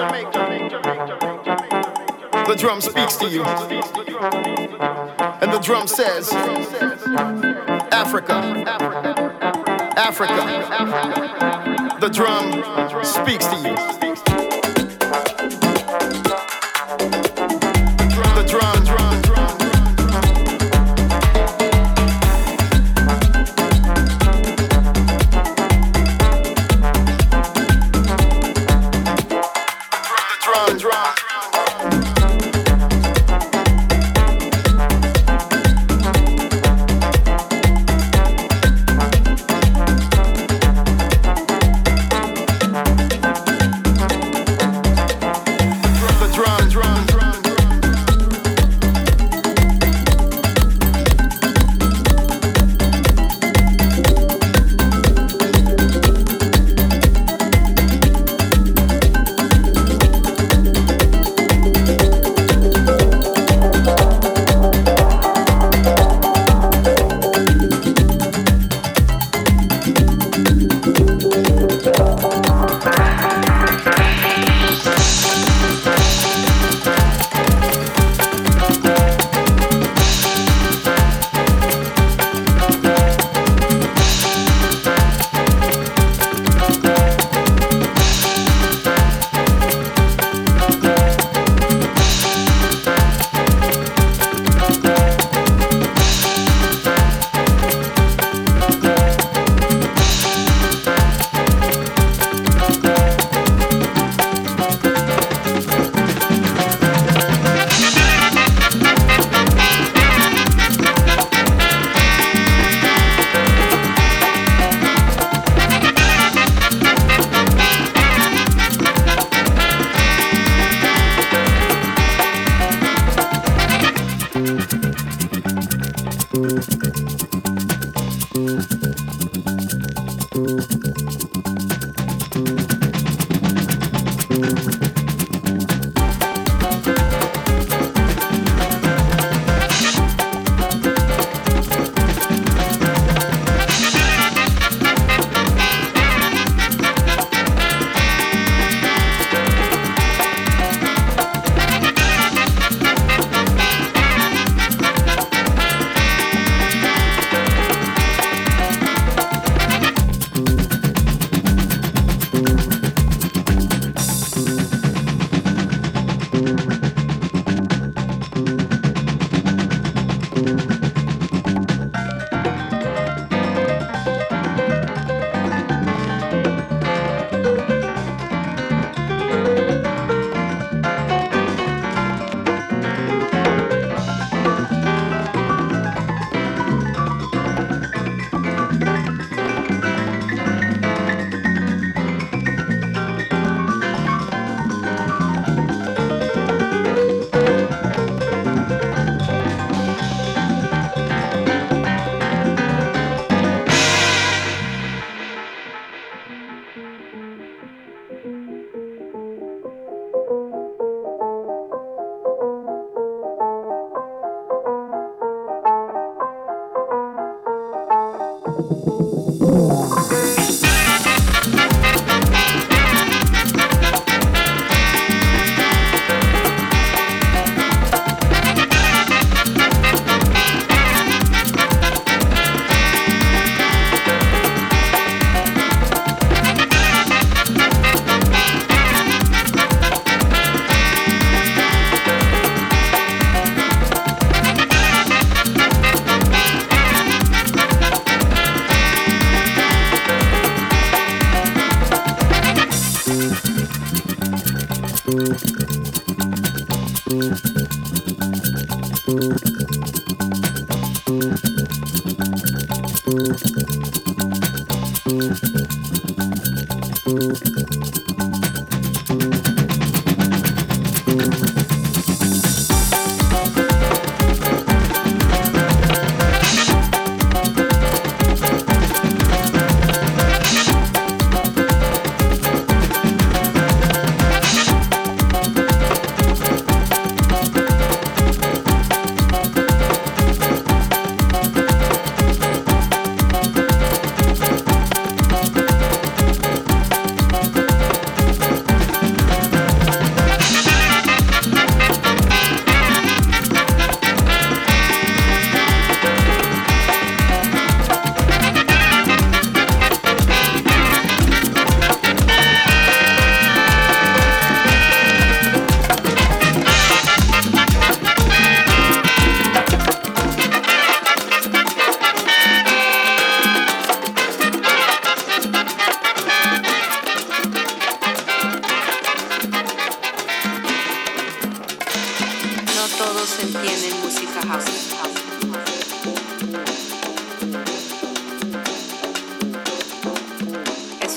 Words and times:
The 0.00 0.06
drum 2.56 2.80
speaks 2.80 3.16
to 3.16 3.28
you. 3.28 3.44
And 5.42 5.52
the 5.52 5.58
drum 5.58 5.86
says, 5.86 6.32
Africa, 7.92 8.64
Africa, 8.66 9.36
Africa. 9.98 10.40
The 12.00 12.08
drum 12.08 12.64
speaks 13.04 13.44
to 13.46 13.56
you. 13.58 13.76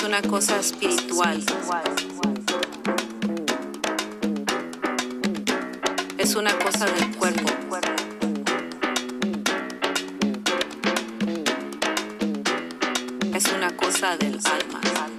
es 0.03 0.09
una 0.09 0.21
cosa 0.21 0.59
espiritual. 0.59 1.41
Es 6.17 6.35
una 6.35 6.51
cosa 6.59 6.85
del 6.87 7.15
cuerpo. 7.15 7.49
Es 13.33 13.45
una 13.53 13.75
cosa 13.77 14.17
del 14.17 14.39
alma. 14.43 15.12